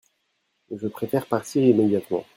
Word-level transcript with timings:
Je 0.75 0.87
préfère 0.87 1.27
partir 1.27 1.63
immédiatement. 1.63 2.25